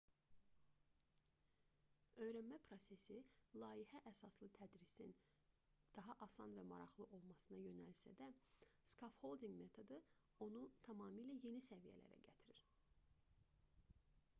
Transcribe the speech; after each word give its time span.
öyrənmə 2.27 2.57
prosesi 2.69 3.17
layihə 3.63 4.01
əsaslı 4.11 4.49
tədrisin 4.55 5.13
daha 5.99 6.15
asan 6.27 6.57
və 6.61 6.65
maraqlı 6.71 7.07
olmasına 7.19 7.61
yönəlsə 7.67 8.15
də 8.23 8.31
skaffoldinq 8.95 9.57
metodu 9.63 10.03
onu 10.49 10.65
tamamilə 10.91 11.39
yeni 11.47 11.65
səviyyələrə 11.69 12.21
gətirir 12.27 12.69